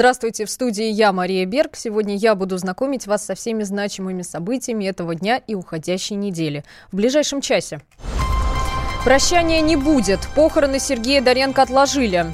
[0.00, 1.76] Здравствуйте, в студии я, Мария Берг.
[1.76, 6.64] Сегодня я буду знакомить вас со всеми значимыми событиями этого дня и уходящей недели.
[6.90, 7.82] В ближайшем часе.
[9.04, 10.20] Прощания не будет.
[10.34, 12.24] Похороны Сергея Доренко отложили.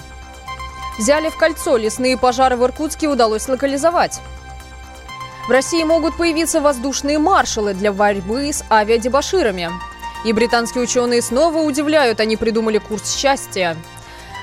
[0.96, 1.76] Взяли в кольцо.
[1.76, 4.20] Лесные пожары в Иркутске удалось локализовать.
[5.48, 9.70] В России могут появиться воздушные маршалы для борьбы с авиадебаширами.
[10.24, 13.76] И британские ученые снова удивляют, они придумали курс счастья.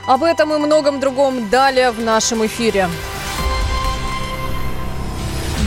[0.06, 2.90] Об этом и многом другом далее в нашем эфире.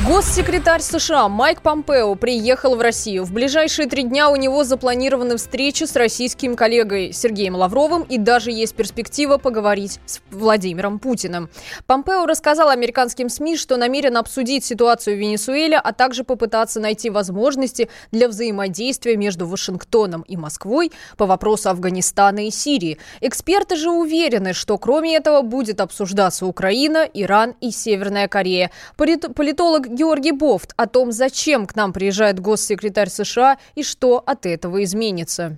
[0.09, 3.25] Госсекретарь США Майк Помпео приехал в Россию.
[3.25, 8.53] В ближайшие три дня у него запланированы встречи с российским коллегой Сергеем Лавровым и даже
[8.53, 11.51] есть перспектива поговорить с Владимиром Путиным.
[11.89, 17.89] Помпео рассказал американским СМИ, что намерен обсудить ситуацию в Венесуэле, а также попытаться найти возможности
[18.13, 22.99] для взаимодействия между Вашингтоном и Москвой по вопросу Афганистана и Сирии.
[23.21, 28.71] Эксперты же уверены, что кроме этого будет обсуждаться Украина, Иран и Северная Корея.
[28.97, 34.85] Политолог Георгий Бофт о том, зачем к нам приезжает госсекретарь США и что от этого
[34.85, 35.57] изменится.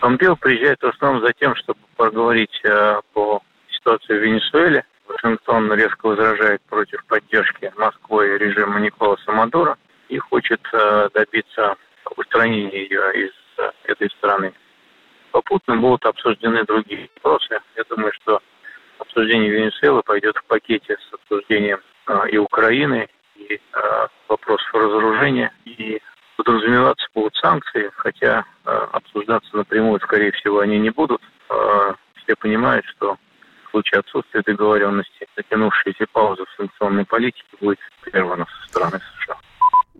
[0.00, 4.84] Помпео приезжает в основном за тем, чтобы поговорить э, по ситуации в Венесуэле.
[5.08, 9.76] Вашингтон резко возражает против поддержки Москвы режима Николаса Мадуро
[10.08, 11.74] и хочет э, добиться
[12.16, 14.52] устранения ее из э, этой страны.
[15.32, 17.58] Попутно будут обсуждены другие вопросы.
[17.76, 18.40] Я думаю, что
[19.00, 21.80] обсуждение Венесуэлы пойдет в пакете с обсуждением
[22.30, 23.08] и Украины,
[23.48, 25.52] и э, вопросов разоружения.
[25.64, 26.00] И
[26.36, 31.22] подразумеваться будут санкции, хотя э, обсуждаться напрямую, скорее всего, они не будут.
[31.50, 33.16] Э, все понимают, что
[33.66, 38.46] в случае отсутствия договоренности затянувшаяся пауза в санкционной политике будет прервана.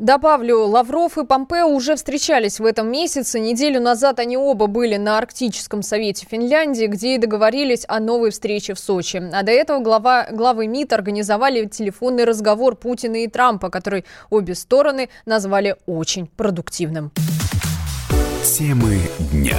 [0.05, 3.41] Добавлю, Лавров и Помпео уже встречались в этом месяце.
[3.41, 8.75] Неделю назад они оба были на Арктическом совете Финляндии, где и договорились о новой встрече
[8.75, 9.23] в Сочи.
[9.33, 15.09] А до этого глава, главы МИД организовали телефонный разговор Путина и Трампа, который обе стороны
[15.25, 17.11] назвали очень продуктивным.
[18.45, 18.99] Темы
[19.33, 19.57] дня.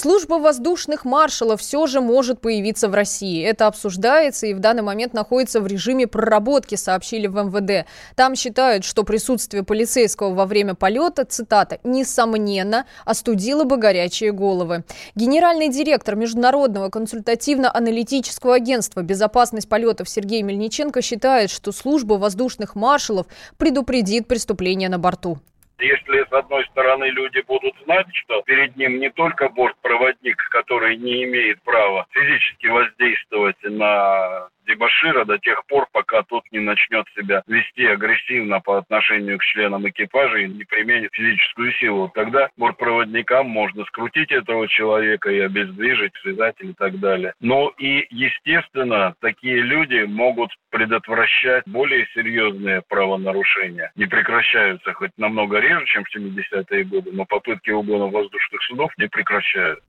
[0.00, 3.44] Служба воздушных маршалов все же может появиться в России.
[3.44, 7.86] Это обсуждается и в данный момент находится в режиме проработки, сообщили в МВД.
[8.16, 14.84] Там считают, что присутствие полицейского во время полета, цитата, несомненно, остудило бы горячие головы.
[15.16, 23.26] Генеральный директор Международного консультативно-аналитического агентства «Безопасность полетов» Сергей Мельниченко считает, что служба воздушных маршалов
[23.58, 25.40] предупредит преступление на борту.
[25.80, 31.24] Если с одной стороны люди будут знать, что перед ним не только бортпроводник, который не
[31.24, 37.86] имеет права физически воздействовать на дебашира до тех пор, пока тот не начнет себя вести
[37.86, 42.10] агрессивно по отношению к членам экипажа и не применит физическую силу.
[42.14, 47.32] Тогда бортпроводникам можно скрутить этого человека и обездвижить, связать и так далее.
[47.40, 53.90] Но и, естественно, такие люди могут предотвращать более серьезные правонарушения.
[53.96, 59.08] Не прекращаются хоть намного реже, чем в 70-е годы, но попытки угона воздушных судов не
[59.08, 59.80] прекращают.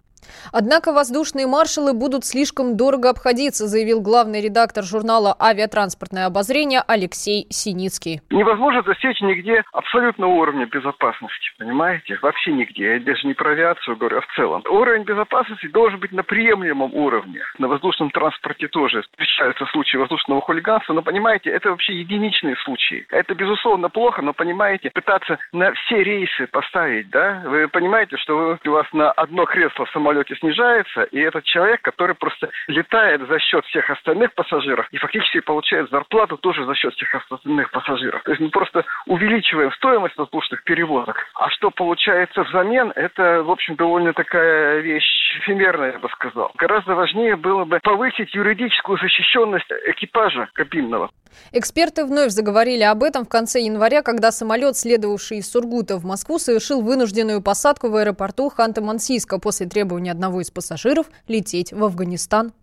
[0.51, 8.21] Однако воздушные маршалы будут слишком дорого обходиться, заявил главный редактор журнала «Авиатранспортное обозрение» Алексей Синицкий.
[8.29, 12.17] Невозможно засечь нигде абсолютно уровня безопасности, понимаете?
[12.21, 12.93] Вообще нигде.
[12.95, 14.63] Я даже не про авиацию говорю, а в целом.
[14.69, 17.41] Уровень безопасности должен быть на приемлемом уровне.
[17.57, 23.05] На воздушном транспорте тоже встречаются случаи воздушного хулиганства, но, понимаете, это вообще единичные случаи.
[23.09, 27.41] Это, безусловно, плохо, но, понимаете, пытаться на все рейсы поставить, да?
[27.45, 32.16] Вы понимаете, что у вас на одно кресло в самолете снижается, и этот человек, который
[32.16, 37.16] просто летает за счет всех остальных пассажиров и фактически получает зарплату тоже за счет всех
[37.16, 38.21] остальных пассажиров.
[38.23, 41.16] То есть мы просто увеличиваем стоимость воздушных перевозок.
[41.35, 46.51] А что получается взамен, это, в общем, довольно такая вещь эфемерная, я бы сказал.
[46.55, 51.09] Гораздо важнее было бы повысить юридическую защищенность экипажа кабинного.
[51.53, 56.39] Эксперты вновь заговорили об этом в конце января, когда самолет, следовавший из Сургута в Москву,
[56.39, 59.65] совершил вынужденную посадку в аэропорту Ханты-Мансийска после
[60.01, 62.53] требования одного из пассажиров лететь в Афганистан.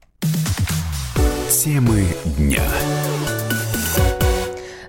[1.50, 2.04] Темы
[2.36, 2.62] дня.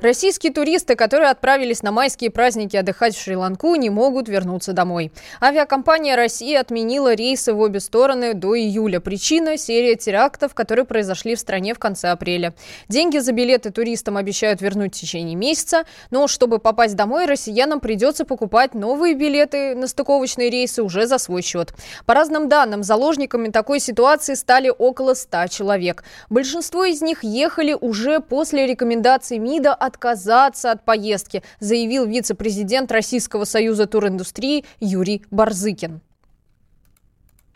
[0.01, 5.12] Российские туристы, которые отправились на майские праздники отдыхать в Шри-Ланку, не могут вернуться домой.
[5.42, 9.01] Авиакомпания России отменила рейсы в обе стороны до июля.
[9.01, 12.54] Причина– серия терактов, которые произошли в стране в конце апреля.
[12.88, 18.24] Деньги за билеты туристам обещают вернуть в течение месяца, но чтобы попасть домой, россиянам придется
[18.24, 21.74] покупать новые билеты на стыковочные рейсы уже за свой счет.
[22.06, 26.06] По разным данным, заложниками такой ситуации стали около 100 человек.
[26.30, 33.44] Большинство из них ехали уже после рекомендаций МИДа о отказаться от поездки, заявил вице-президент Российского
[33.44, 36.01] союза туриндустрии Юрий Барзыкин.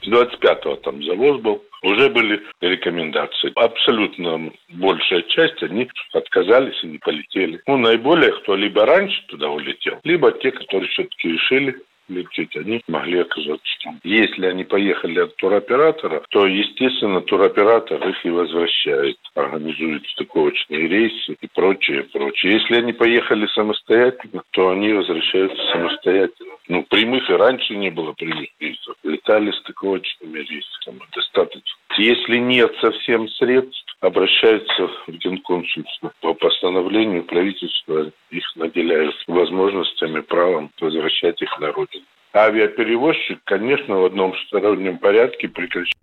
[0.01, 1.63] С 25-го там завоз был.
[1.83, 3.51] Уже были рекомендации.
[3.55, 7.61] Абсолютно большая часть, они отказались и не полетели.
[7.67, 11.75] Ну, наиболее, кто либо раньше туда улетел, либо те, которые все-таки решили
[12.07, 13.99] лететь, они могли оказаться там.
[14.03, 21.47] Если они поехали от туроператора, то, естественно, туроператор их и возвращает, организует стыковочные рейсы и
[21.53, 22.53] прочее, прочее.
[22.53, 26.53] Если они поехали самостоятельно, то они возвращаются самостоятельно.
[26.67, 28.95] Ну, прямых и раньше не было прямых рейсов.
[29.03, 31.01] Летали стыковочными рейсами.
[31.13, 31.82] Достаточно.
[31.97, 36.11] Если нет совсем средств, обращаются в Генконсульство.
[36.21, 42.03] По постановлению правительства их наделяют возможностями, правом возвращать их на родину.
[42.33, 45.93] Авиаперевозчик, конечно, в одном стороннем порядке прекращает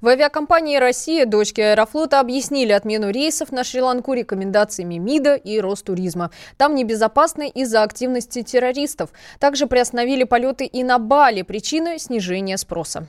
[0.00, 6.30] в авиакомпании «Россия» дочки Аэрофлота объяснили отмену рейсов на Шри-Ланку рекомендациями МИДа и Ростуризма.
[6.58, 9.10] Там небезопасно из-за активности террористов.
[9.40, 11.42] Также приостановили полеты и на Бали.
[11.42, 13.08] Причина– снижение спроса.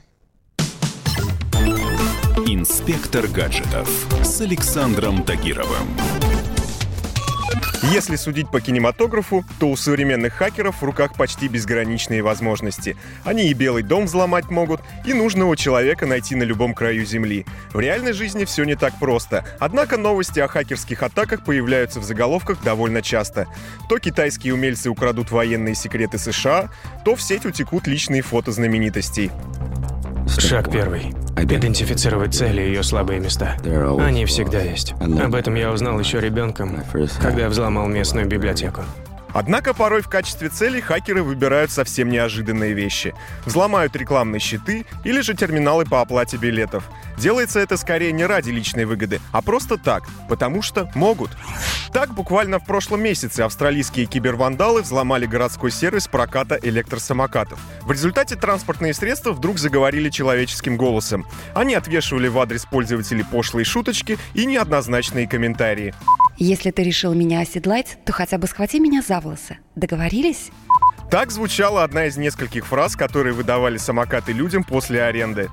[2.46, 3.88] Инспектор гаджетов
[4.22, 5.88] с Александром Тагировым.
[7.90, 12.98] Если судить по кинематографу, то у современных хакеров в руках почти безграничные возможности.
[13.24, 17.46] Они и Белый дом взломать могут, и нужного человека найти на любом краю Земли.
[17.72, 19.46] В реальной жизни все не так просто.
[19.58, 23.46] Однако новости о хакерских атаках появляются в заголовках довольно часто.
[23.88, 26.68] То китайские умельцы украдут военные секреты США,
[27.06, 29.30] то в сеть утекут личные фото знаменитостей.
[30.38, 31.14] Шаг первый.
[31.36, 33.56] Идентифицировать цели и ее слабые места.
[33.98, 34.94] Они всегда есть.
[35.00, 36.82] Об этом я узнал еще ребенком,
[37.20, 38.82] когда взломал местную библиотеку.
[39.34, 43.14] Однако порой в качестве цели хакеры выбирают совсем неожиданные вещи.
[43.44, 46.84] Взломают рекламные щиты или же терминалы по оплате билетов.
[47.18, 51.30] Делается это скорее не ради личной выгоды, а просто так, потому что могут.
[51.92, 57.58] Так, буквально в прошлом месяце австралийские кибервандалы взломали городской сервис проката электросамокатов.
[57.82, 61.26] В результате транспортные средства вдруг заговорили человеческим голосом.
[61.54, 65.94] Они отвешивали в адрес пользователей пошлые шуточки и неоднозначные комментарии.
[66.36, 69.58] Если ты решил меня оседлать, то хотя бы схвати меня за волосы.
[69.76, 70.50] Договорились?
[71.10, 75.48] Так звучала одна из нескольких фраз, которые выдавали самокаты людям после аренды.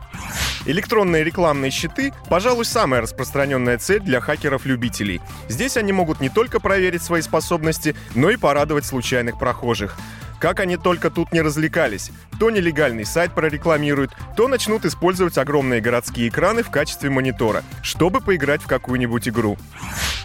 [0.66, 5.22] Электронные рекламные щиты, пожалуй, самая распространенная цель для хакеров-любителей.
[5.50, 9.98] Здесь они могут не только проверить свои способности, но и порадовать случайных прохожих.
[10.42, 12.12] Как они только тут не развлекались.
[12.40, 18.64] То нелегальный сайт прорекламируют, то начнут использовать огромные городские экраны в качестве монитора, чтобы поиграть
[18.64, 19.60] в какую-нибудь игру.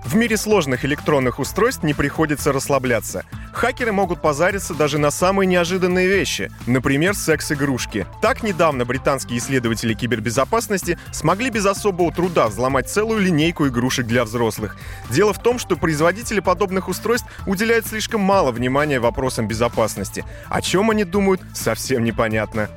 [0.07, 3.25] В мире сложных электронных устройств не приходится расслабляться.
[3.53, 8.07] Хакеры могут позариться даже на самые неожиданные вещи, например, секс-игрушки.
[8.23, 14.79] Так недавно британские исследователи кибербезопасности смогли без особого труда взломать целую линейку игрушек для взрослых.
[15.11, 20.06] Дело в том, что производители подобных устройств уделяют слишком мало внимания вопросам безопасности.
[20.49, 22.69] О чем они думают, совсем непонятно.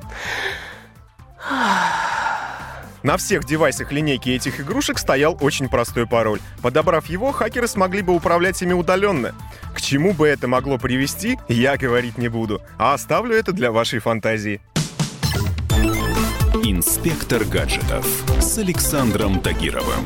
[3.02, 6.40] На всех девайсах линейки этих игрушек стоял очень простой пароль.
[6.60, 9.34] Подобрав его, хакеры смогли бы управлять ими удаленно.
[9.74, 14.00] К чему бы это могло привести, я говорить не буду, а оставлю это для вашей
[14.00, 14.60] фантазии.
[16.62, 18.06] Инспектор гаджетов
[18.38, 20.04] с Александром Тагировым.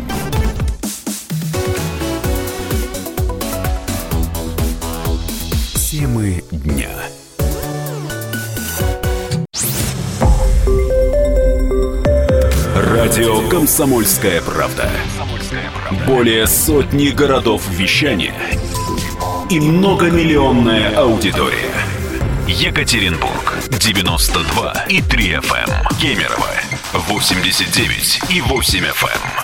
[5.94, 6.90] Темы дня.
[12.74, 14.90] Радио «Комсомольская правда».
[16.04, 18.34] Более сотни городов вещания
[19.48, 21.70] и многомиллионная аудитория.
[22.48, 25.70] Екатеринбург 92 и 3 FM.
[25.70, 25.96] Эм.
[26.00, 26.50] Кемерово
[27.08, 29.43] 89 и 8 FM.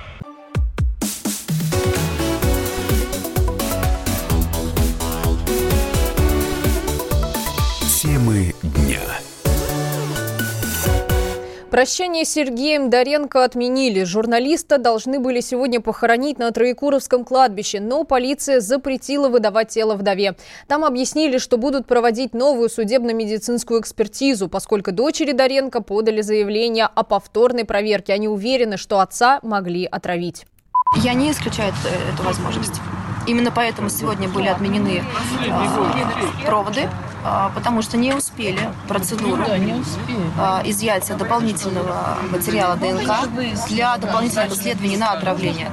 [11.71, 14.03] Прощание с Сергеем Доренко отменили.
[14.03, 20.35] Журналиста должны были сегодня похоронить на Троекуровском кладбище, но полиция запретила выдавать тело вдове.
[20.67, 27.63] Там объяснили, что будут проводить новую судебно-медицинскую экспертизу, поскольку дочери Доренко подали заявление о повторной
[27.63, 28.11] проверке.
[28.11, 30.45] Они уверены, что отца могли отравить.
[30.97, 31.73] Я не исключаю
[32.13, 32.81] эту возможность.
[33.27, 36.89] Именно поэтому сегодня были отменены э, проводы,
[37.53, 40.19] потому что не успели процедуру да, не успели.
[40.37, 45.71] Э, изъятия дополнительного материала ДНК для дополнительных исследований на отравление.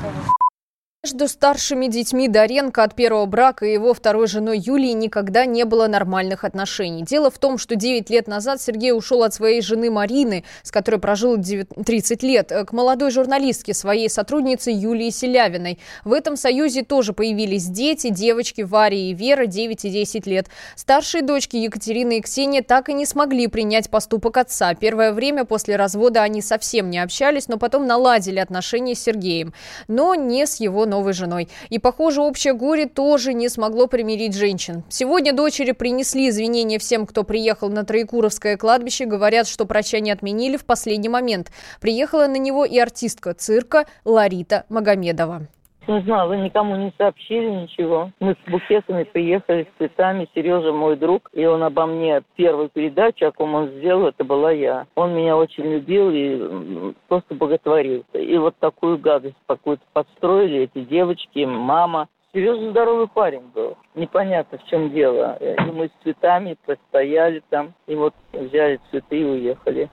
[1.08, 5.86] Между старшими детьми Доренко от первого брака и его второй женой Юлии никогда не было
[5.86, 7.02] нормальных отношений.
[7.02, 11.00] Дело в том, что 9 лет назад Сергей ушел от своей жены Марины, с которой
[11.00, 15.78] прожил 30 лет, к молодой журналистке, своей сотруднице Юлии Селявиной.
[16.04, 20.48] В этом союзе тоже появились дети, девочки Варя и Вера, 9 и 10 лет.
[20.76, 24.74] Старшие дочки Екатерина и Ксения так и не смогли принять поступок отца.
[24.74, 29.54] Первое время после развода они совсем не общались, но потом наладили отношения с Сергеем.
[29.88, 31.49] Но не с его новым новой женой.
[31.71, 34.83] И, похоже, общее горе тоже не смогло примирить женщин.
[34.88, 39.07] Сегодня дочери принесли извинения всем, кто приехал на Троекуровское кладбище.
[39.07, 41.50] Говорят, что прощание отменили в последний момент.
[41.81, 45.47] Приехала на него и артистка цирка Ларита Магомедова.
[45.88, 48.11] Не знаю, вы никому не сообщили ничего.
[48.21, 50.28] Мы с букетами приехали, с цветами.
[50.35, 54.52] Сережа мой друг, и он обо мне первую передачу, о ком он сделал, это была
[54.52, 54.87] я.
[54.97, 58.04] Он меня очень любил и просто боготворил.
[58.12, 62.09] И вот такую гадость какую-то подстроили эти девочки, мама.
[62.35, 63.78] Сережа здоровый парень был.
[63.95, 65.38] Непонятно, в чем дело.
[65.40, 69.88] И мы с цветами постояли там, и вот взяли цветы и уехали.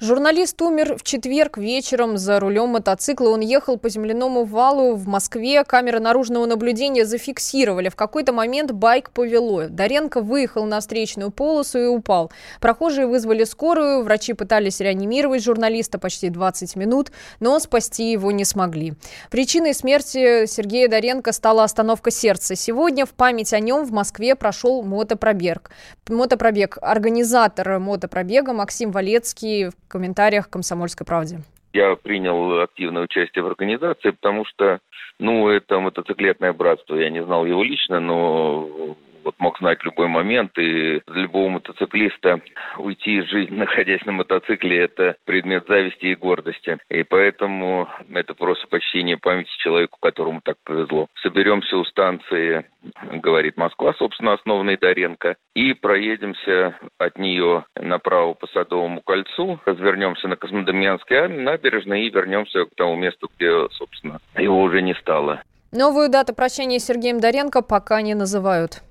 [0.00, 3.28] Журналист умер в четверг вечером за рулем мотоцикла.
[3.28, 5.62] Он ехал по земляному валу в Москве.
[5.64, 7.88] Камеры наружного наблюдения зафиксировали.
[7.88, 9.68] В какой-то момент байк повело.
[9.68, 12.32] Доренко выехал на встречную полосу и упал.
[12.60, 14.02] Прохожие вызвали скорую.
[14.02, 18.94] Врачи пытались реанимировать журналиста почти 20 минут, но спасти его не смогли.
[19.30, 22.56] Причиной смерти Сергея Доренко стала остановка сердца.
[22.56, 25.70] Сегодня в память о нем в Москве прошел мотопробег.
[26.08, 26.78] Мотопробег.
[26.80, 31.40] Организатор мотопробега Максим Валецкий комментариях «Комсомольской правде».
[31.72, 34.80] Я принял активное участие в организации, потому что,
[35.18, 36.96] ну, это мотоциклетное братство.
[36.96, 42.40] Я не знал его лично, но вот мог знать любой момент, и для любого мотоциклиста
[42.78, 46.78] уйти из жизни, находясь на мотоцикле, это предмет зависти и гордости.
[46.88, 51.08] И поэтому это просто почтение памяти человеку, которому так повезло.
[51.22, 52.64] Соберемся у станции,
[53.12, 60.36] говорит Москва, собственно, основанной Доренко, и проедемся от нее направо по Садовому кольцу, развернемся на
[60.36, 65.42] Космодемьянской набережной и вернемся к тому месту, где, собственно, его уже не стало.
[65.72, 68.82] Новую дату прощения с Сергеем Доренко пока не называют.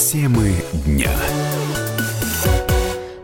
[0.00, 0.54] Темы
[0.86, 1.10] дня.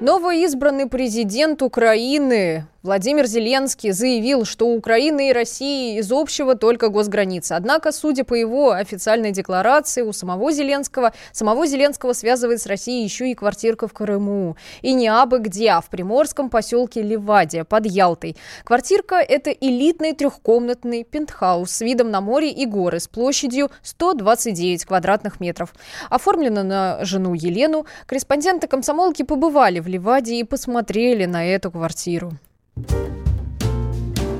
[0.06, 7.54] Новоизбранный президент Украины Владимир Зеленский заявил, что у Украины и России из общего только госграницы.
[7.54, 13.28] Однако, судя по его официальной декларации, у самого Зеленского, самого Зеленского связывает с Россией еще
[13.28, 14.56] и квартирка в Крыму.
[14.82, 18.36] И не абы где, а в приморском поселке Ливадия под Ялтой.
[18.62, 25.40] Квартирка– это элитный трехкомнатный пентхаус с видом на море и горы с площадью 129 квадратных
[25.40, 25.74] метров.
[26.08, 27.84] Оформлена на жену Елену.
[28.06, 32.32] Корреспонденты комсомолки побывали в Ливадии и посмотрели на эту квартиру.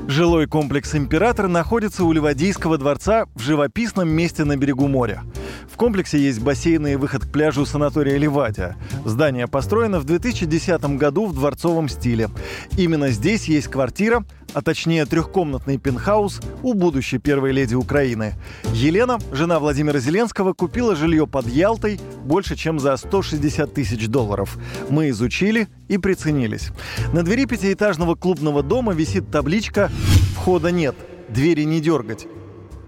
[0.07, 5.23] Жилой комплекс «Император» находится у Ливадийского дворца в живописном месте на берегу моря.
[5.69, 8.77] В комплексе есть бассейн и выход к пляжу санатория Ливадия.
[9.03, 12.29] Здание построено в 2010 году в дворцовом стиле.
[12.77, 14.23] Именно здесь есть квартира,
[14.53, 18.33] а точнее трехкомнатный пентхаус у будущей первой леди Украины.
[18.73, 24.57] Елена, жена Владимира Зеленского, купила жилье под Ялтой больше, чем за 160 тысяч долларов.
[24.89, 26.69] Мы изучили и приценились.
[27.13, 29.91] На двери пятиэтажного клубного дома висит табличка
[30.35, 30.95] «Входа нет,
[31.29, 32.27] двери не дергать».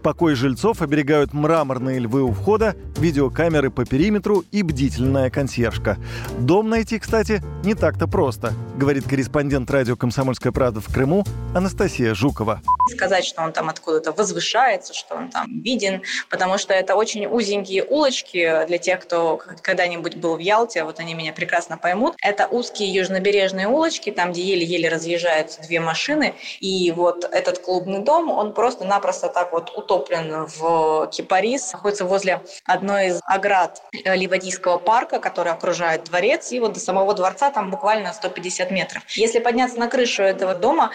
[0.03, 5.97] Покой жильцов оберегают мраморные львы у входа, видеокамеры по периметру и бдительная консьержка.
[6.39, 12.61] Дом найти, кстати, не так-то просто, говорит корреспондент радио «Комсомольская правда» в Крыму Анастасия Жукова.
[12.89, 17.83] Сказать, что он там откуда-то возвышается, что он там виден, потому что это очень узенькие
[17.83, 22.15] улочки для тех, кто когда-нибудь был в Ялте, вот они меня прекрасно поймут.
[22.21, 28.31] Это узкие южнобережные улочки, там, где еле-еле разъезжаются две машины, и вот этот клубный дом,
[28.31, 35.19] он просто-напросто так вот утоплен в кипарис, находится возле одной из оград э, Ливадийского парка,
[35.19, 39.03] который окружает дворец, и вот до самого дворца там буквально 150 метров.
[39.09, 40.91] Если подняться на крышу этого дома,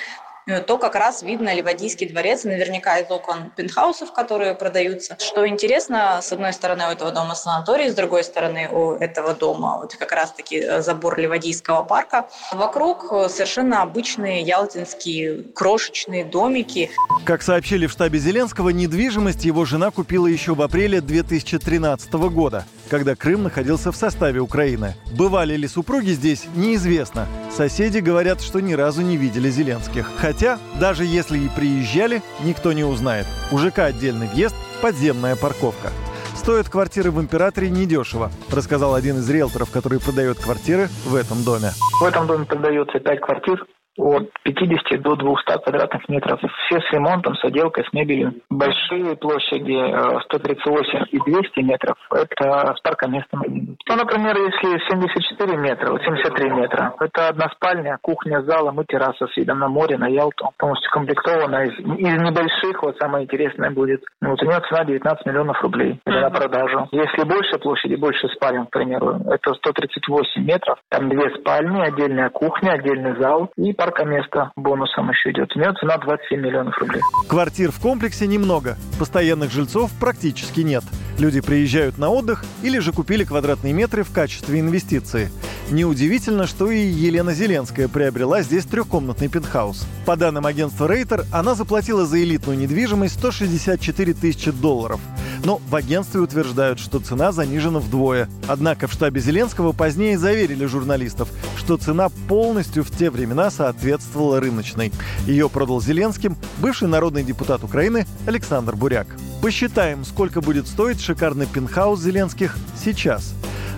[0.67, 5.17] то как раз видно Ливадийский дворец, наверняка из окон пентхаусов, которые продаются.
[5.19, 9.79] Что интересно, с одной стороны у этого дома санаторий, с другой стороны у этого дома
[9.79, 12.29] вот как раз-таки э, забор Ливадийского парка.
[12.53, 16.91] Вокруг э, совершенно обычные ялтинские крошечные домики.
[17.25, 23.15] Как сообщили в штабе Зеленского, недвижимость его жена купила еще в апреле 2013 года, когда
[23.15, 24.95] Крым находился в составе Украины.
[25.17, 27.27] Бывали ли супруги здесь, неизвестно.
[27.55, 30.11] Соседи говорят, что ни разу не видели Зеленских.
[30.35, 33.25] Хотя, даже если и приезжали, никто не узнает.
[33.53, 35.93] У ЖК отдельный въезд, подземная парковка.
[36.35, 41.71] Стоят квартиры в «Императоре» недешево, рассказал один из риэлторов, который продает квартиры в этом доме.
[42.01, 43.65] В этом доме продается 5 квартир
[43.97, 46.41] от 50 до 200 квадратных метров.
[46.67, 48.35] Все с ремонтом, с отделкой, с мебелью.
[48.51, 53.43] Большие площади 138 э, и 200 метров– это с паркоместом.
[53.47, 59.37] Ну, например, если 74 метра, 73 метра, это одна спальня, кухня, зала и терраса с
[59.37, 60.51] видом на море, на Ялту.
[60.59, 61.65] Полностью комплектована.
[61.65, 66.01] Из, из небольших, вот самое интересное будет, ну, вот у нее цена 19 миллионов рублей
[66.07, 66.21] mm-hmm.
[66.21, 66.89] на продажу.
[66.93, 72.73] Если больше площади, больше спален, к примеру, это 138 метров, там две спальни, отдельная кухня,
[72.73, 75.55] отдельный зал и паркоместо бонусом еще идет.
[75.55, 77.03] У нее цена 27 миллионов рублей.
[77.29, 78.77] Квартир в комплексе немного.
[78.99, 80.85] Постоянных жильцов практически нет.
[81.19, 85.31] Люди приезжают на отдых или же купили квадратные метры в качестве инвестиции.
[85.71, 89.87] Неудивительно, что и Елена Зеленская приобрела здесь трехкомнатный пентхаус.
[90.07, 95.01] По данным агентства Рейтер, она заплатила за элитную недвижимость 164 тысячи долларов.
[95.45, 98.29] Но в агентстве утверждают, что цена занижена вдвое.
[98.49, 104.93] Однако в штабе Зеленского позднее заверили журналистов, что цена полностью в те времена соответствовала рыночной.
[105.27, 109.07] Ее продал Зеленским бывший народный депутат Украины Александр Буряк.
[109.43, 113.35] Посчитаем, сколько будет стоить шикарный пентхаус Зеленских сейчас.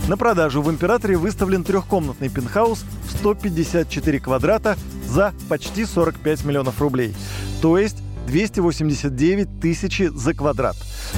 [0.09, 4.76] На продажу в «Императоре» выставлен трехкомнатный пентхаус в 154 квадрата
[5.09, 7.15] за почти 45 миллионов рублей.
[7.61, 10.76] То есть 289 тысячи за квадрат.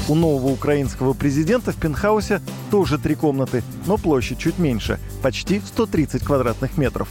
[0.08, 6.22] У нового украинского президента в пентхаусе тоже три комнаты, но площадь чуть меньше, почти 130
[6.22, 7.08] квадратных метров.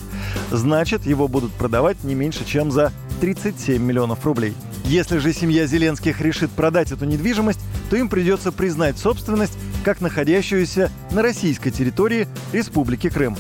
[0.52, 4.54] Значит, его будут продавать не меньше, чем за 37 миллионов рублей.
[4.86, 10.92] Если же семья Зеленских решит продать эту недвижимость, то им придется признать собственность как находящуюся
[11.12, 13.36] на российской территории Республики Крым.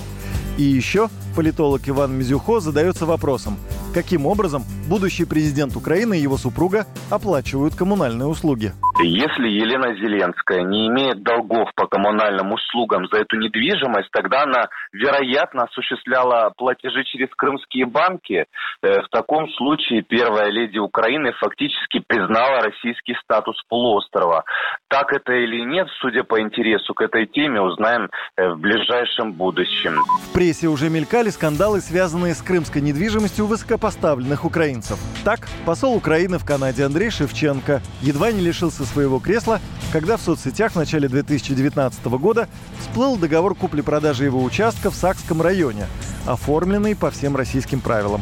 [0.57, 3.57] И еще политолог Иван Мизюхо задается вопросом,
[3.93, 8.73] каким образом будущий президент Украины и его супруга оплачивают коммунальные услуги.
[8.99, 15.65] Если Елена Зеленская не имеет долгов по коммунальным услугам за эту недвижимость, тогда она, вероятно,
[15.65, 18.45] осуществляла платежи через крымские банки.
[18.81, 24.45] Э, в таком случае первая леди Украины фактически признала российский статус полуострова.
[24.87, 30.01] Так это или нет, судя по интересу к этой теме, узнаем э, в ближайшем будущем.
[30.29, 34.99] В прессе уже мелькали скандалы, связанные с крымской недвижимостью высокопоставленных украинцев.
[35.23, 39.59] Так, посол Украины в Канаде Андрей Шевченко едва не лишился своего кресла,
[39.91, 42.47] когда в соцсетях в начале 2019 года
[42.79, 45.87] всплыл договор купли-продажи его участка в Сакском районе,
[46.25, 48.21] оформленный по всем российским правилам.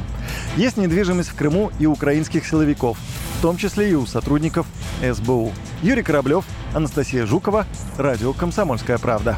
[0.56, 2.98] Есть недвижимость в Крыму и украинских силовиков,
[3.40, 4.68] в том числе и у сотрудников
[5.02, 5.52] СБУ.
[5.82, 7.66] Юрий Кораблев, Анастасия Жукова,
[7.98, 9.38] Радио «Комсомольская правда».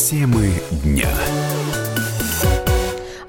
[0.00, 0.50] Темы
[0.82, 1.10] дня.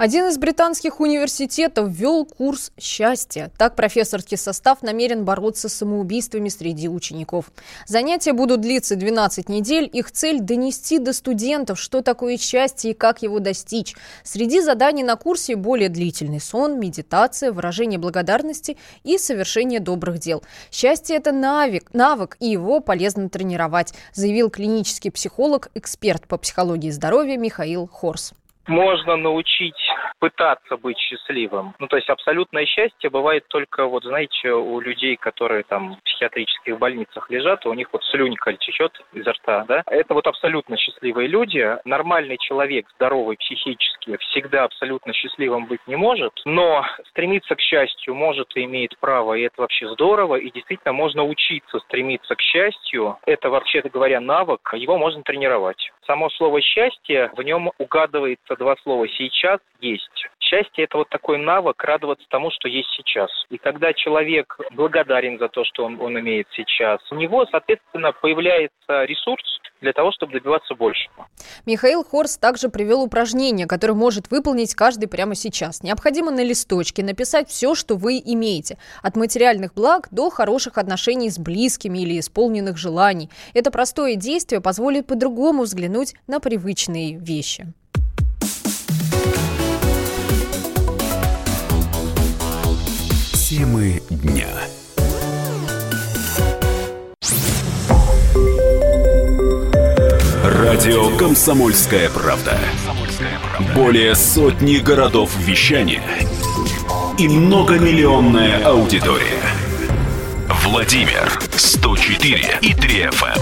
[0.02, 3.52] Один из британских университетов ввел курс счастья.
[3.56, 7.52] Так профессорский состав намерен бороться с самоубийствами среди учеников.
[7.86, 9.88] Занятия будут длиться 12 недель.
[9.94, 13.94] Их цель– донести до студентов, что такое счастье и как его достичь.
[14.24, 20.42] Среди заданий на курсе более длительный сон, медитация, выражение благодарности и совершение добрых дел.
[20.72, 27.38] Счастье– это навык, навык, и его полезно тренировать, заявил клинический психолог, эксперт по психологии здоровья
[27.38, 28.34] Михаил Хорс
[28.68, 31.74] можно научить пытаться быть счастливым.
[31.80, 36.78] Ну, то есть абсолютное счастье бывает только, вот знаете, у людей, которые там в психиатрических
[36.78, 39.84] больницах лежат, у них вот слюнька течет изо рта, да?
[39.88, 41.78] Это вот абсолютно счастливые люди.
[41.86, 48.56] Нормальный человек, здоровый психически, всегда абсолютно счастливым быть не может, но стремиться к счастью может
[48.56, 53.18] и имеет право, и это вообще здорово, и действительно можно учиться стремиться к счастью.
[53.26, 55.92] Это, вообще говоря, навык, его можно тренировать.
[56.06, 60.10] Само слово «счастье», в нем угадывается два слова «сейчас», «есть».
[60.40, 63.30] Счастье– это вот такой навык радоваться тому, что есть сейчас.
[63.50, 69.06] И когда человек благодарен за то, что он, он имеет сейчас, у него, соответственно, появляется
[69.06, 69.42] ресурс
[69.82, 71.28] для того, чтобы добиваться большего.
[71.66, 75.84] Михаил Хорс также привел упражнение, которое может выполнить каждый прямо сейчас.
[75.84, 78.78] Необходимо на листочке написать все, что вы имеете.
[79.02, 83.30] От материальных благ до хороших отношений с близкими или исполненных желаний.
[83.54, 87.74] Это простое действие позволит по-другому взглянуть на привычные вещи.
[93.52, 94.48] Темы дня.
[100.42, 102.58] Радио «Комсомольская правда».
[103.76, 106.02] Более сотни городов вещания
[107.20, 109.44] и многомиллионная аудитория.
[110.64, 113.42] Владимир 104 и 3 FM.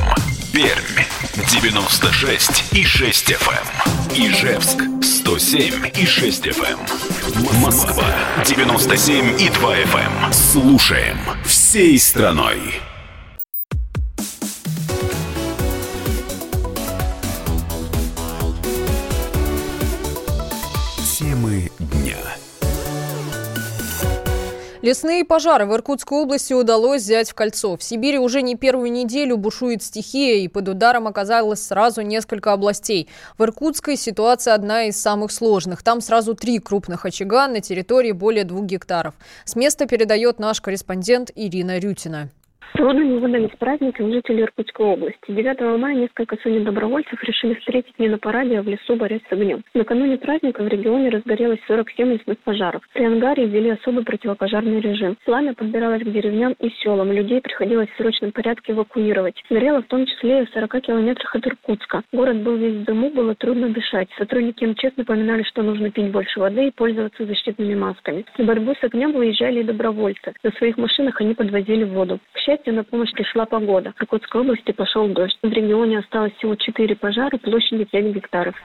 [0.52, 1.06] Пермь
[1.52, 4.28] 96 и 6 FM.
[4.28, 4.99] Ижевск
[5.38, 6.80] 107 и 6 FM.
[7.62, 8.04] Москва
[8.44, 10.34] 97 и 2 FM.
[10.34, 12.89] Слушаем всей страной.
[24.82, 27.76] Лесные пожары в Иркутской области удалось взять в кольцо.
[27.76, 33.10] В Сибири уже не первую неделю бушует стихия, и под ударом оказалось сразу несколько областей.
[33.38, 35.84] В Иркутской ситуация одна из самых сложных.
[35.84, 39.16] Там сразу три крупных очага на территории более двух гектаров.
[39.44, 42.30] С места передает наш корреспондент Ирина Рютина.
[42.74, 45.20] Трудно не выдались праздником жители Иркутской области.
[45.28, 49.32] 9 мая несколько сотен добровольцев решили встретить не на параде, а в лесу, борясь с
[49.32, 49.64] огнем.
[49.74, 52.82] Накануне праздника в регионе разгорелось 47 лесных пожаров.
[52.94, 55.18] При ангаре ввели особый противопожарный режим.
[55.26, 57.12] Пламя подбиралось к деревням и селам.
[57.12, 59.44] Людей приходилось в срочном порядке эвакуировать.
[59.50, 62.04] Горело в том числе и в 40 километрах от Иркутска.
[62.14, 64.08] Город был весь в дыму, было трудно дышать.
[64.18, 68.26] Сотрудники МЧС напоминали, что нужно пить больше воды и пользоваться защитными масками.
[68.38, 70.34] На борьбу с огнем выезжали и добровольцы.
[70.44, 72.20] На своих машинах они подвозили воду.
[72.34, 73.94] К счастью, счастью, на помощь пришла погода.
[73.96, 75.38] В Иркутской области пошел дождь.
[75.42, 78.56] В регионе осталось всего 4 пожара площадью 5 гектаров.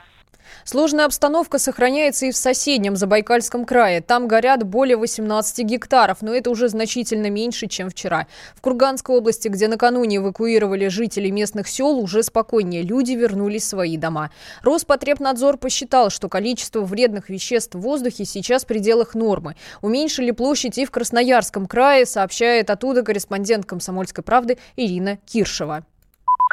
[0.65, 4.01] Сложная обстановка сохраняется и в соседнем Забайкальском крае.
[4.01, 8.27] Там горят более 18 гектаров, но это уже значительно меньше, чем вчера.
[8.55, 12.83] В Курганской области, где накануне эвакуировали жителей местных сел, уже спокойнее.
[12.83, 14.31] Люди вернулись в свои дома.
[14.63, 19.57] Роспотребнадзор посчитал, что количество вредных веществ в воздухе сейчас в пределах нормы.
[19.83, 25.85] Уменьшили площадь и в Красноярском крае, сообщает оттуда корреспондент «Комсомольской правды» Ирина Киршева.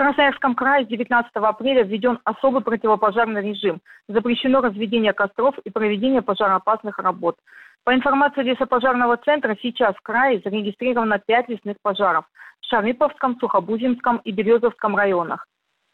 [0.01, 3.81] Красноярском крае с 19 апреля введен особый противопожарный режим.
[4.07, 7.35] Запрещено разведение костров и проведение пожароопасных работ.
[7.83, 12.25] По информации лесопожарного центра, сейчас в крае зарегистрировано 5 лесных пожаров
[12.61, 15.45] в Шарыповском, Сухобузинском и Березовском районах.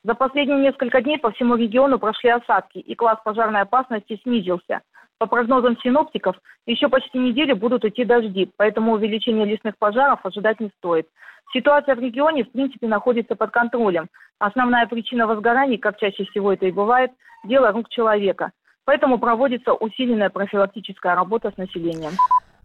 [0.06, 4.84] За последние несколько дней по всему региону прошли осадки, и класс пожарной опасности снизился.
[5.20, 6.36] По прогнозам синоптиков,
[6.68, 11.08] еще почти неделю будут идти дожди, поэтому увеличение лесных пожаров ожидать не стоит.
[11.54, 14.10] Ситуация в регионе, в принципе, находится под контролем.
[14.38, 17.12] Основная причина возгораний, как чаще всего это и бывает,
[17.46, 18.52] дело рук человека.
[18.86, 22.12] Поэтому проводится усиленная профилактическая работа с населением.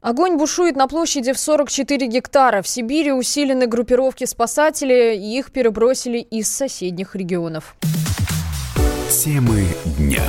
[0.03, 2.61] Огонь бушует на площади в 44 гектара.
[2.61, 7.77] В Сибири усилены группировки спасателей, и их перебросили из соседних регионов.
[9.09, 9.65] Темы
[9.97, 10.23] дня.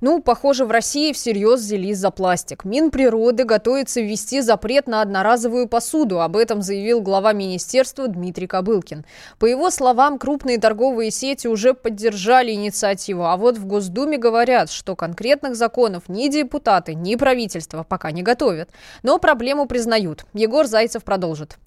[0.00, 2.64] Ну, похоже, в России всерьез взялись за пластик.
[2.64, 6.20] Минприроды готовится ввести запрет на одноразовую посуду.
[6.20, 9.04] Об этом заявил глава министерства Дмитрий Кобылкин.
[9.38, 13.24] По его словам, крупные торговые сети уже поддержали инициативу.
[13.24, 18.70] А вот в Госдуме говорят, что конкретных законов ни депутаты, ни правительство пока не готовят.
[19.02, 20.26] Но проблему признают.
[20.32, 21.58] Егор Зайцев продолжит.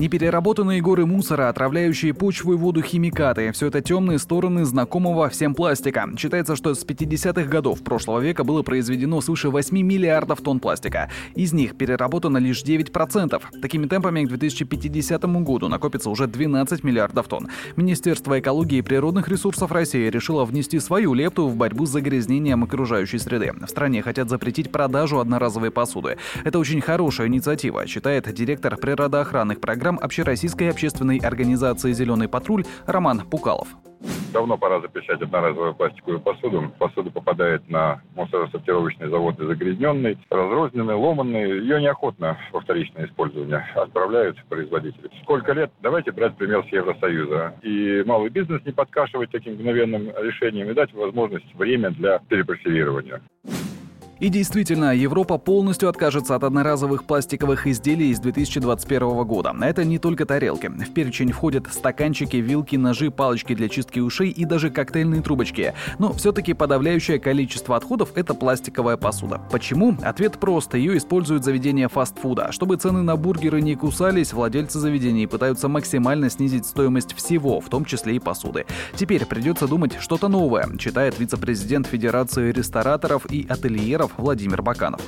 [0.00, 6.08] Непереработанные горы мусора, отравляющие почву и воду химикаты– все это темные стороны знакомого всем пластика.
[6.16, 11.10] Считается, что с 50-х годов прошлого века было произведено свыше 8 миллиардов тонн пластика.
[11.34, 13.42] Из них переработано лишь 9%.
[13.60, 17.48] Такими темпами к 2050 году накопится уже 12 миллиардов тонн.
[17.76, 23.18] Министерство экологии и природных ресурсов России решило внести свою лепту в борьбу с загрязнением окружающей
[23.18, 23.52] среды.
[23.52, 26.16] В стране хотят запретить продажу одноразовой посуды.
[26.42, 33.22] Это очень хорошая инициатива, считает директор природоохранных программ программ Общероссийской общественной организации «Зеленый патруль» Роман
[33.28, 33.68] Пукалов.
[34.32, 36.72] Давно пора запрещать одноразовую пластиковую посуду.
[36.78, 41.60] Посуда попадает на мусоросортировочный завод загрязненный, разрозненный, ломанный.
[41.60, 45.10] Ее неохотно во вторичное использование отправляют производители.
[45.22, 45.70] Сколько лет?
[45.82, 47.54] Давайте брать пример с Евросоюза.
[47.62, 53.20] И малый бизнес не подкашивать таким мгновенным решением и дать возможность время для перепрофилирования.
[54.20, 59.54] И действительно, Европа полностью откажется от одноразовых пластиковых изделий с 2021 года.
[59.62, 60.66] Это не только тарелки.
[60.66, 65.72] В перечень входят стаканчики, вилки, ножи, палочки для чистки ушей и даже коктейльные трубочки.
[65.98, 69.40] Но все-таки подавляющее количество отходов– это пластиковая посуда.
[69.50, 69.96] Почему?
[70.02, 70.74] Ответ прост.
[70.74, 72.52] Ее используют заведения фастфуда.
[72.52, 77.86] Чтобы цены на бургеры не кусались, владельцы заведений пытаются максимально снизить стоимость всего, в том
[77.86, 78.66] числе и посуды.
[78.96, 85.00] Теперь придется думать что-то новое, читает вице-президент Федерации рестораторов и ательеров Владимир Баканов.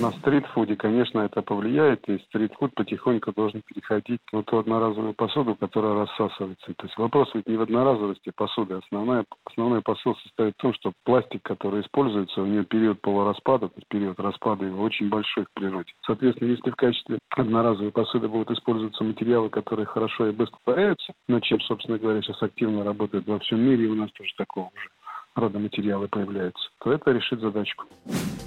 [0.00, 5.94] На стритфуде, конечно, это повлияет, и стритфуд потихоньку должен переходить на ту одноразовую посуду, которая
[5.94, 6.74] рассасывается.
[6.74, 8.74] То есть вопрос ведь не в одноразовости посуды.
[8.74, 13.74] Основная, основной посыл состоит в том, что пластик, который используется, у него период полураспада, то
[13.76, 15.92] есть период распада его очень большой в природе.
[16.06, 21.42] Соответственно, если в качестве одноразовой посуды будут использоваться материалы, которые хорошо и быстро паряются, над
[21.42, 24.88] чем, собственно говоря, сейчас активно работают во всем мире, и у нас тоже такого уже
[25.34, 27.84] родоматериалы появляются, то это решит задачку.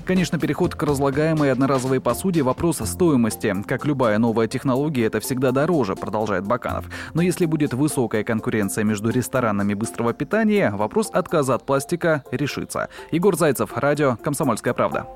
[0.05, 3.53] Конечно, переход к разлагаемой одноразовой посуде– вопрос стоимости.
[3.65, 6.85] Как любая новая технология, это всегда дороже, продолжает Баканов.
[7.13, 12.89] Но если будет высокая конкуренция между ресторанами быстрого питания, вопрос отказа от пластика решится.
[13.11, 15.07] Егор Зайцев, радио «Комсомольская правда».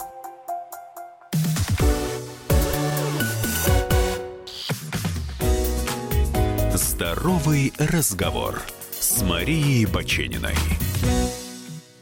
[6.73, 8.59] Здоровый разговор
[8.91, 10.55] с Марией Бачениной.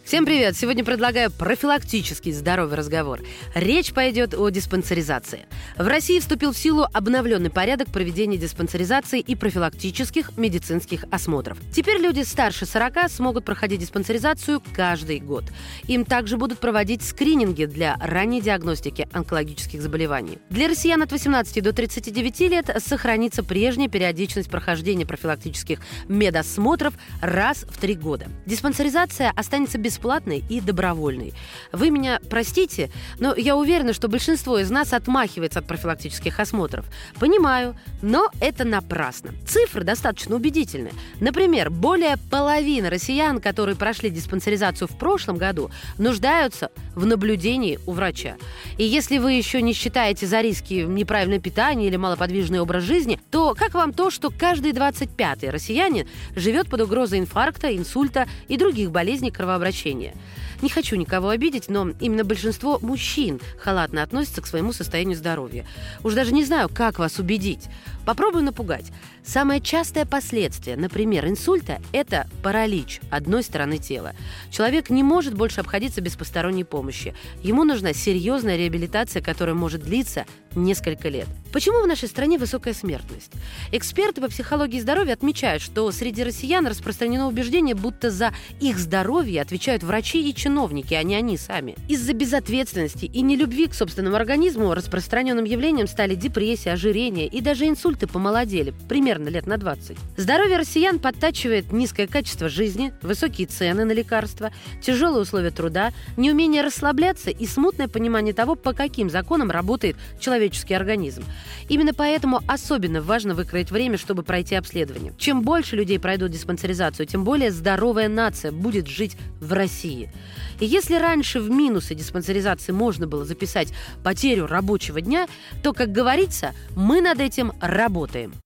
[0.05, 0.55] Всем привет!
[0.55, 3.21] Сегодня предлагаю профилактический здоровый разговор.
[3.55, 5.47] Речь пойдет о диспансеризации.
[5.77, 11.57] В России вступил в силу обновленный порядок проведения диспансеризации и профилактических медицинских осмотров.
[11.73, 15.45] Теперь люди старше 40 смогут проходить диспансеризацию каждый год.
[15.87, 20.37] Им также будут проводить скрининги для ранней диагностики онкологических заболеваний.
[20.51, 27.79] Для россиян от 18 до 39 лет сохранится прежняя периодичность прохождения профилактических медосмотров раз в
[27.79, 28.27] три года.
[28.45, 31.33] Диспансеризация останется без бесплатной и добровольной.
[31.71, 36.85] Вы меня простите, но я уверена, что большинство из нас отмахивается от профилактических осмотров.
[37.19, 39.31] Понимаю, но это напрасно.
[39.47, 40.91] Цифры достаточно убедительны.
[41.21, 48.35] Например, более половины россиян, которые прошли диспансеризацию в прошлом году, нуждаются в наблюдении у врача.
[48.77, 53.55] И если вы еще не считаете за риски неправильное питание или малоподвижный образ жизни, то
[53.57, 59.31] как вам то, что каждый 25-й россиянин живет под угрозой инфаркта, инсульта и других болезней
[59.31, 59.84] кровообращения?
[59.85, 60.15] Лечения.
[60.61, 65.65] Не хочу никого обидеть, но именно большинство мужчин халатно относятся к своему состоянию здоровья.
[66.03, 67.67] Уж даже не знаю, как вас убедить.
[68.05, 68.91] Попробую напугать.
[69.23, 74.13] Самое частое последствие, например, инсульта– это паралич одной стороны тела.
[74.51, 77.15] Человек не может больше обходиться без посторонней помощи.
[77.41, 81.27] Ему нужна серьезная реабилитация, которая может длиться несколько лет.
[81.51, 83.31] Почему в нашей стране высокая смертность?
[83.71, 89.83] Эксперты по психологии здоровья отмечают, что среди россиян распространено убеждение, будто за их здоровье отвечают
[89.83, 91.75] врачи и чиновники, а не они сами.
[91.87, 97.65] Из-за безответственности и нелюбви к собственному организму распространенным явлением стали депрессия, ожирение и даже
[97.95, 99.97] инсульты помолодели, примерно лет на 20.
[100.17, 107.29] Здоровье россиян подтачивает низкое качество жизни, высокие цены на лекарства, тяжелые условия труда, неумение расслабляться
[107.29, 111.23] и смутное понимание того, по каким законам работает человеческий организм.
[111.69, 115.13] Именно поэтому особенно важно выкроить время, чтобы пройти обследование.
[115.17, 120.11] Чем больше людей пройдут диспансеризацию, тем более здоровая нация будет жить в России.
[120.59, 125.27] И если раньше в минусы диспансеризации можно было записать потерю рабочего дня,
[125.63, 127.84] то, как говорится, мы над этим работаем.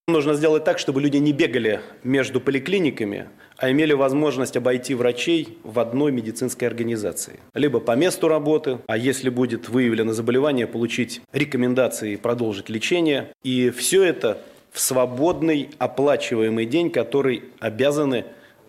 [0.07, 5.79] Нужно сделать так, чтобы люди не бегали между поликлиниками, а имели возможность обойти врачей в
[5.79, 7.39] одной медицинской организации.
[7.53, 13.33] Либо по месту работы, а если будет выявлено заболевание, получить рекомендации и продолжить лечение.
[13.43, 18.25] И все это в свободный оплачиваемый день, который обязаны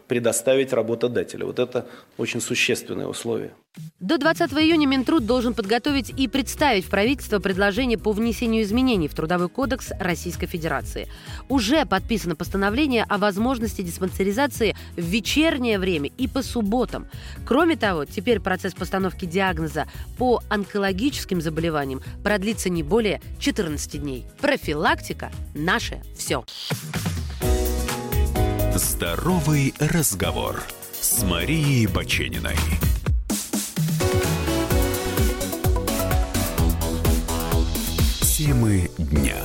[0.09, 1.47] предоставить работодателю.
[1.47, 1.87] Вот это
[2.19, 3.53] очень существенное условие.
[4.01, 9.15] До 20 июня Минтруд должен подготовить и представить в правительство предложение по внесению изменений в
[9.15, 11.07] Трудовой кодекс Российской Федерации.
[11.49, 17.09] Уже подписано постановление о возможности диспансеризации в вечернее время и по субботам.
[17.47, 19.87] Кроме того, теперь процесс постановки диагноза
[20.19, 24.27] по онкологическим заболеваниям продлится не более 14 дней.
[24.41, 26.45] Профилактика– наше все.
[28.75, 30.63] Здоровый разговор
[31.01, 32.57] с Марией Бачениной.
[38.41, 39.37] Темы дня.